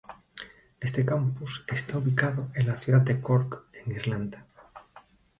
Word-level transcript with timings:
Este 0.79 1.05
campus 1.05 1.63
está 1.67 1.99
ubicado 1.99 2.47
en 2.55 2.65
la 2.65 2.75
ciudad 2.75 3.01
de 3.01 3.21
Cork 3.21 3.65
en 3.71 3.91
Irlanda. 3.91 4.47